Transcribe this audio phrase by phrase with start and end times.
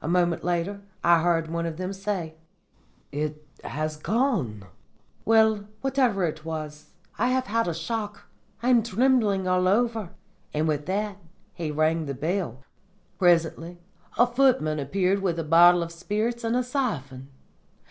[0.00, 2.36] "A moment later I heard one of them say,
[3.12, 4.64] 'It has gone.
[5.26, 8.22] Well, whatever it was, I have had a shock.
[8.62, 10.12] I am trembling all over.'
[10.54, 11.18] And with that
[11.52, 12.62] he rang the bell.
[13.18, 13.76] "Presently
[14.16, 17.28] a footman appeared with a bottle of spirits and a siphon.